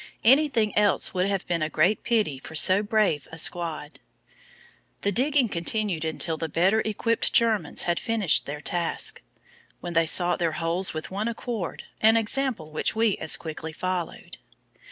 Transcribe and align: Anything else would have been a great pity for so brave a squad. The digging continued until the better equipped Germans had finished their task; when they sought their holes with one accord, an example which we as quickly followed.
Anything 0.23 0.75
else 0.75 1.13
would 1.13 1.27
have 1.27 1.45
been 1.45 1.61
a 1.61 1.69
great 1.69 2.03
pity 2.03 2.39
for 2.39 2.55
so 2.55 2.81
brave 2.81 3.27
a 3.31 3.37
squad. 3.37 3.99
The 5.01 5.11
digging 5.11 5.47
continued 5.47 6.03
until 6.03 6.37
the 6.37 6.49
better 6.49 6.81
equipped 6.83 7.31
Germans 7.33 7.83
had 7.83 7.99
finished 7.99 8.47
their 8.47 8.61
task; 8.61 9.21
when 9.79 9.93
they 9.93 10.07
sought 10.07 10.39
their 10.39 10.53
holes 10.53 10.95
with 10.95 11.11
one 11.11 11.27
accord, 11.27 11.83
an 12.01 12.17
example 12.17 12.71
which 12.71 12.95
we 12.95 13.15
as 13.17 13.37
quickly 13.37 13.73
followed. 13.73 14.37